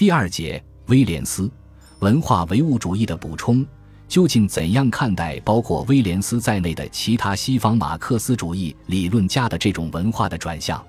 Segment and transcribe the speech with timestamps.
[0.00, 1.52] 第二节，威廉斯
[1.98, 3.62] 文化唯物主义的补充。
[4.08, 10.82] 究竟怎样看待包括威廉斯在内的其他西方马克思主义理论家的这种文化的转向？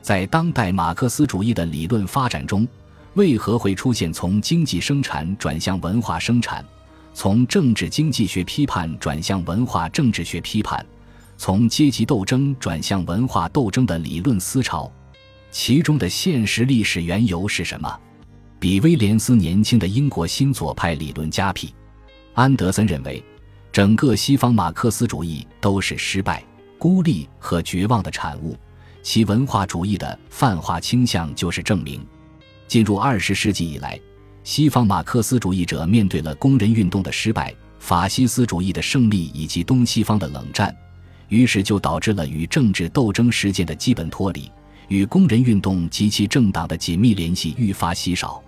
[0.00, 2.66] 在当代马克思主义的理论发展中，
[3.12, 6.64] 为何会出现从经济生产转向文化生产，
[7.12, 10.82] 从政治经济学批判转向文化政治学批判，
[11.36, 14.90] 从阶级斗争转向文化斗争的理论思潮？
[15.50, 18.00] 其中的现实历史缘由是什么？
[18.66, 21.72] 比威廉斯年轻的英国新左派理论家 P。
[22.34, 23.22] 安德森认为，
[23.70, 26.44] 整个西方马克思主义都是失败、
[26.76, 28.56] 孤立和绝望的产物，
[29.04, 32.04] 其文化主义的泛化倾向就是证明。
[32.66, 34.00] 进入二十世纪以来，
[34.42, 40.76] 西方马克思主义者面对了工人运动的失败、法西斯主义的胜利以及东西方的冷战，
[41.28, 44.50] 于是就导致了与政治斗争实践的基本脱离，
[44.88, 48.42] 与工人运动及其政党的紧密联系愈发稀少。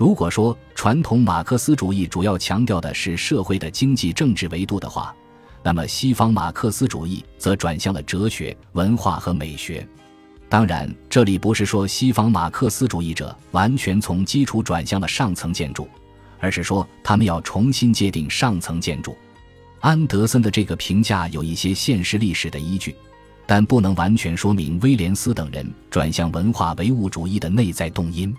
[0.00, 5.14] 如果说传统马克思主义主要强调的是社会的经济政治维度的话，
[5.62, 9.86] 那么西方马克思主义则转向了哲学、文化和美学。
[10.48, 15.86] 当然，这里不是说西方马克思主义者完全从基础转向了上层建筑，
[16.38, 19.14] 而是说他们要重新界定上层建筑。
[19.80, 22.96] 安德森的这个评价有一些现实历史的依据，
[23.44, 28.34] 但不能完全说明威廉斯等人转向文化唯物主义的内在动因。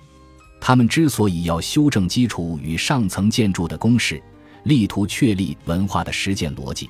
[0.62, 4.22] 他们之所以要修正基础与上层建筑的公式，
[4.64, 6.88] 力图确立文化的实践逻辑，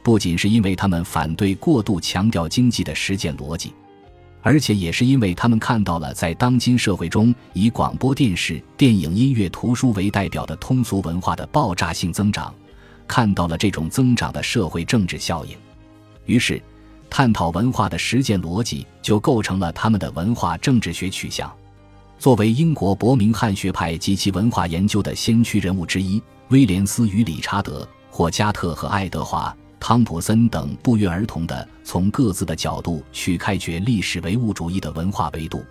[0.00, 3.74] 不仅是因为他们反对过度强调经济的实践逻辑，
[4.42, 12.54] 而且也是因为他们看到了在当今社会中以广播电视、电影、音乐、图书为代表的通俗文化的爆炸性增长，
[13.08, 15.56] 看到了这种增长的社会政治效应，
[16.26, 16.62] 于是，
[17.10, 21.52] 探讨文化的实践逻辑就构成了他们的文化政治学取向。
[22.20, 29.48] 作为英国伯明翰学派及其文化研究的先驱人物之一，威廉斯与理查德·霍加特和爱德华·
[29.80, 35.64] 汤普森等不约而同地从各自的角度去开掘历史唯物主义的文化维度。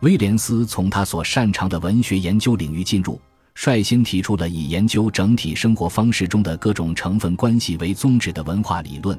[0.00, 3.20] 威廉斯从他所擅长的文学研究领域进入，
[3.54, 9.16] 率先提出了以研究整体生活方式中的各种成分关系为宗旨的文化理论，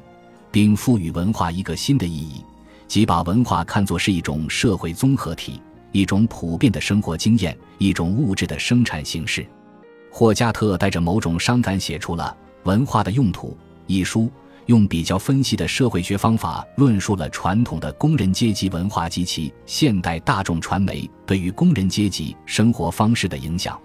[0.50, 2.44] 并赋予文化一个新的意义，
[2.86, 5.58] 即把文化看作是一种社会综合体。
[5.92, 9.46] 一种普遍的生活经验，一种物质的生产形式。
[10.10, 12.36] 霍加特带着某种伤感写出了
[12.68, 13.48] 《文化的用途》
[13.86, 14.30] 一书，
[14.64, 23.78] 用比较分析的社会学方法论述了传统的工人阶级文化及其现代大众传媒对于工人阶级生活方式的影响。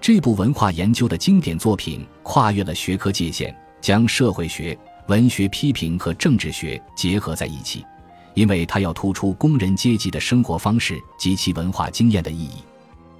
[0.00, 4.78] 这部文化研究的经典作品跨越了学科界限，将社会学、
[5.08, 7.84] 文学批评和政治学结合在一起。
[8.34, 12.58] 因为他要突出工人阶级的生活方式及其文化经验的意义。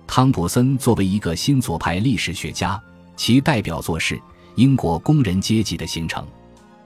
[0.07, 2.81] 汤普森作为一个新左派历史学家，
[3.17, 4.17] 其代表作是
[4.57, 6.23] 《英国工人阶级的形成》。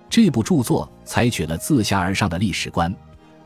[0.08, 2.94] 这部著作采取了自下而上的历史观，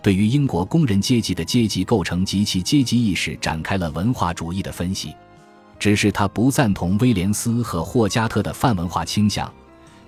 [0.02, 5.14] 对于英国工人阶级的阶级构成及其阶级意识展开了文化主义的分析。
[5.78, 9.52] 只是他不赞同威廉斯和霍加特的泛文化倾向，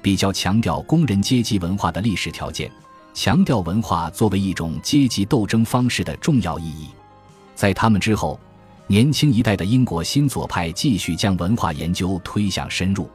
[0.01, 2.71] 比较强调工人阶级文化的历史条件。
[3.15, 6.89] 强调文化作为一种阶级斗争方式的重要意义，
[7.55, 8.39] 在他们之后，
[8.89, 13.09] 年轻一代的英国新左派继续将文化研究推向深入。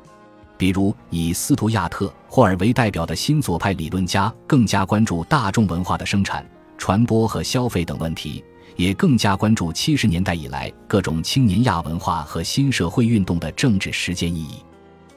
[0.58, 8.42] 比如，以斯图亚特·霍尔为代表的新左派理论家更加关注大众文化的生产、传播和消费等问题，
[8.78, 14.64] 也更加关注七十年代以来各种青年亚文化和新社会运动的政治实践意义。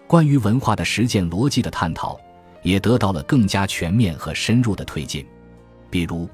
[0.09, 2.19] 关于文化的实践逻辑的探讨。
[2.62, 5.27] 也得到了更加全面和深入的推进，
[5.91, 6.28] 比如，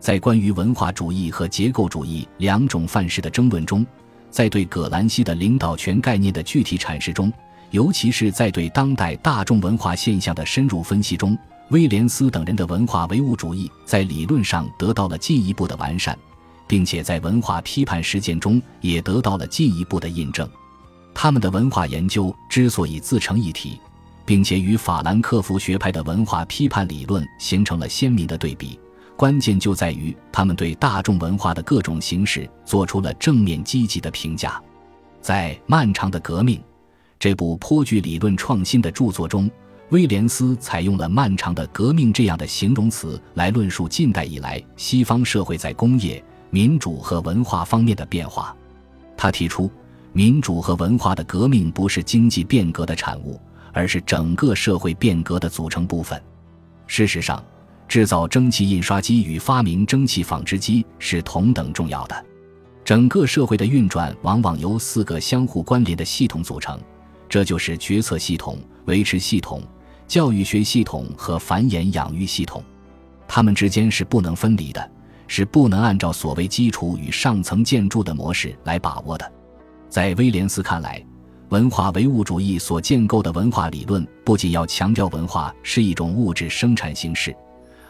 [0.00, 3.84] 在关于文化主义和结构主义两种范式的争论中，
[4.30, 7.32] 在对葛兰西的领导权概念的具体阐释中，
[7.70, 11.36] 尤其是在对当代大众文化现象的深入分析中，
[11.70, 16.18] 威廉斯等人的文化唯物主义在理论上得到了进一步的完善，
[16.66, 20.48] 并且在文化批判实践中也得到了进一步的印证。
[21.14, 23.78] 他们的文化研究之所以自成一体。
[24.24, 28.78] 并且与法兰克福学派的文化批判理论形成了鲜明的对比，
[29.16, 34.60] 关键就在于他们对大众文化的各种形式做出了正面积极的评价。
[35.20, 36.58] 在《漫长的革命》
[37.18, 39.50] 这部颇具理论创新的著作中，
[39.90, 48.56] 威廉斯采用了“漫长的革命”这样的形容词来论述近代以来西方社会在工业、民主和文化方面的变化。
[49.16, 49.70] 他提出，
[50.12, 53.40] 民主和文化的革命不是经济变革的产物。
[53.72, 56.20] 而是整个社会变革的组成部分。
[56.86, 57.42] 事实上，
[57.88, 62.24] 制造蒸汽印刷机与发明蒸汽纺织机是同等重要的。
[62.84, 66.80] 整个社会的运转往往由四个相互关联的系统组成，
[67.28, 69.62] 这就是决策系统、维持系统、
[70.08, 72.62] 教育学系统和繁衍养育系统。
[73.28, 74.90] 它们之间是不能分离的，
[75.28, 79.32] 是不能按照所谓基础与上层建筑的模式来把握的。
[79.88, 81.02] 在威廉斯看来，
[81.52, 87.36] 文化唯物主义所建构的文化理论不仅要强调文化是一种物质生产形式。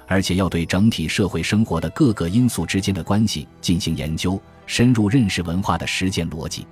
[0.09, 4.37] 而且要对整体社会生活的各个因素之间的关系进行研究，
[4.67, 6.67] 深入认识文化的实践逻辑。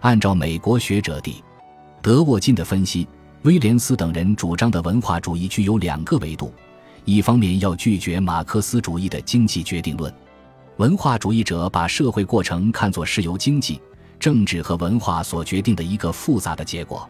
[0.00, 1.36] 按照美国学者蒂
[2.02, 3.06] 德沃金的分析，
[3.42, 6.52] 威廉斯等人主张的文化主义具有两个维度：
[7.04, 10.12] 一方面要拒绝马克思主义的经济决定论，
[10.78, 13.80] 文化主义者把社会过程看作是由经济、
[14.24, 17.06] 政治和文化所决定的一个复杂的结果，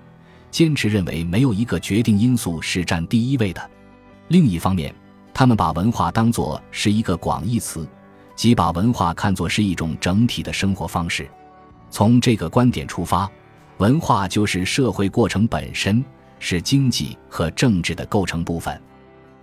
[0.50, 3.62] 坚持认为没有一个决定因素是占第一位的；
[4.26, 4.92] 另一方面，
[5.32, 7.88] 他们把文化当作是一个广义词，
[8.34, 11.30] 即把文化看作是一种整体的生活方式。
[11.88, 13.30] 从这个观点出发，
[13.78, 16.04] 文化就是社会过程本身，
[16.40, 18.76] 是经济和政治的构成部分。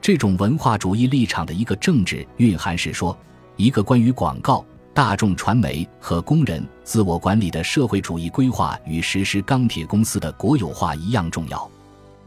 [0.02, 3.18] 这种文化主义立场的一个政治蕴含是说，
[3.56, 11.70] 一个关于广告、大众传媒和工人自我管理的社会主义规划与实施钢铁公司的国有化一样重要。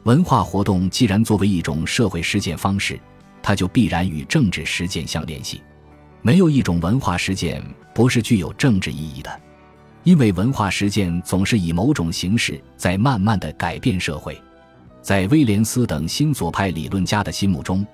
[0.05, 2.99] 文化活动既然作为一种社会实践方式，
[3.43, 5.63] 它就必然与政治实践相联系，
[6.23, 7.63] 没有一种文化实践
[7.95, 9.41] 不是具有政治意义的，
[10.03, 14.41] 因为文化实践总是以某种形式在慢慢的改变社会。
[15.03, 17.87] 在威廉斯等新左派理论家的心目中，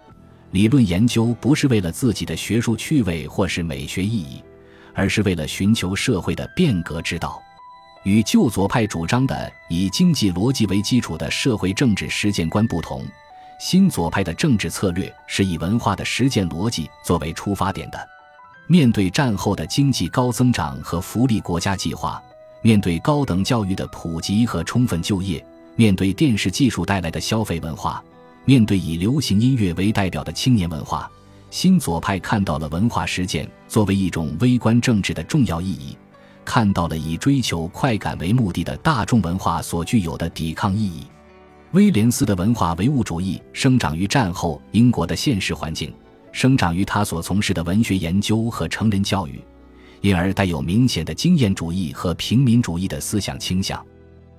[0.52, 4.40] 理论研究不是为了自己的学术趣味或是美学意义，
[5.00, 7.42] 而是为了寻求社会的变革之道。
[8.02, 13.02] 与旧左派主张的以经济逻辑为基础的社会政治实践观不同。
[13.58, 17.98] 新左派的政治策略是以文化的实践逻辑作为出发点的。
[18.66, 22.22] 面对战后的经济高增长和福利国家计划，
[22.60, 25.42] 面对高等教育的普及和充分就业，
[25.76, 28.04] 面对电视技术带来的消费文化，
[28.44, 31.10] 面对以流行音乐为代表的青年文化，
[31.50, 35.96] 新左派看到了文化实践作为一种微观政治的重要意义，
[36.44, 41.06] 看到了以追求快感为目的的大众文化所具有的抵抗意义。
[41.72, 45.92] 威廉斯的文化唯物主义生长于战后英国的现实环境，
[46.32, 49.40] 生长于他所从事的文学研究和成人教育，
[50.00, 53.84] 因而带有明显的经验主义和平民主义的思想倾向。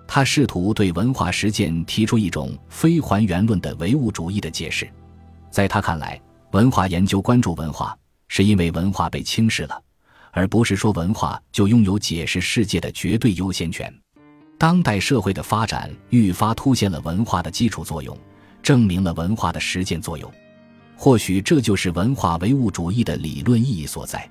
[0.07, 4.85] 他试图对文化实践提出一种非还原论的唯物主义的解释。
[5.49, 6.19] 在他看来，
[6.51, 9.81] 文化研究关注文化，是因为文化被轻视了，
[10.31, 13.93] 而不是说文化就拥有解释世界的绝对优先权。
[14.57, 18.17] 当代社会的发展愈发凸显了文化的基础作用，
[18.61, 20.29] 证明了文化的实践作用。
[20.97, 24.29] 或许这就是文化唯物主义的理论意义所在。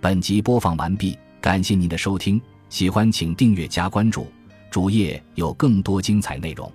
[0.00, 4.26] 本集播放完毕，感谢您的收听，喜欢请订阅加关注，
[4.70, 6.72] 主页有更多精彩内容。